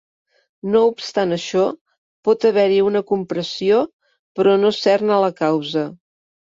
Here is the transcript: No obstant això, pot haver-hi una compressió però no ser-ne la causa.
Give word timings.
No 0.75 0.79
obstant 0.91 1.35
això, 1.37 1.65
pot 2.29 2.49
haver-hi 2.51 2.81
una 2.89 3.05
compressió 3.13 3.85
però 4.41 4.59
no 4.67 4.77
ser-ne 4.83 5.25
la 5.29 5.35
causa. 5.47 5.91